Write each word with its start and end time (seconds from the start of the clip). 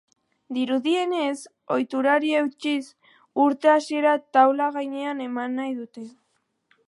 Dirudienez, 0.55 1.43
ohiturari 1.75 2.31
eutsiz, 2.39 2.81
urte 3.45 3.71
hasiera 3.75 4.15
taula 4.39 4.73
gainean 4.79 5.21
eman 5.29 5.59
nahi 5.61 5.77
dute. 5.83 6.09